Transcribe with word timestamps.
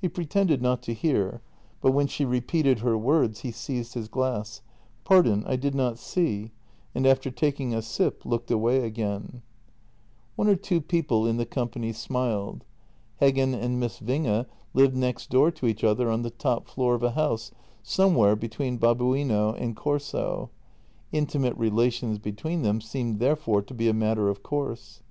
He 0.00 0.08
pretended 0.08 0.62
not 0.62 0.82
to 0.82 0.94
hear, 0.94 1.42
but 1.80 1.90
when 1.90 2.06
she 2.06 2.24
repeated 2.24 2.78
her 2.78 2.96
words 2.96 3.40
he 3.40 3.50
seized 3.50 3.94
his 3.94 4.06
glass: 4.06 4.62
"Pardon— 5.02 5.42
I 5.48 5.56
did 5.56 5.74
not 5.74 5.98
see"— 5.98 6.52
and, 6.94 7.04
after 7.04 7.28
taking 7.28 7.74
a 7.74 7.82
sip, 7.82 8.24
looked 8.24 8.52
away 8.52 8.84
again. 8.84 9.42
JENNY 10.38 10.46
258 10.46 10.46
One 10.46 10.48
or 10.48 10.54
two 10.54 10.80
people 10.80 11.26
in 11.26 11.38
the 11.38 11.44
company 11.44 11.92
smiled. 11.92 12.62
Heggen 13.20 13.52
and 13.52 13.80
Miss 13.80 13.98
Winge 13.98 14.46
lived 14.74 14.94
next 14.94 15.28
door 15.28 15.50
to 15.50 15.66
each 15.66 15.82
other 15.82 16.08
on 16.08 16.22
the 16.22 16.30
top 16.30 16.68
floor 16.68 16.94
of 16.94 17.02
a 17.02 17.10
house 17.18 17.50
somewhere 17.82 18.36
between 18.36 18.78
Babuino 18.78 19.54
and 19.54 19.74
Corso; 19.74 20.50
intimate 21.10 21.58
rela 21.58 21.90
tions 21.92 22.20
between 22.20 22.62
them 22.62 22.80
seemed 22.80 23.18
therefore 23.18 23.62
to 23.62 23.74
be 23.74 23.88
a 23.88 23.92
matter 23.92 24.28
of 24.28 24.44
course. 24.44 25.02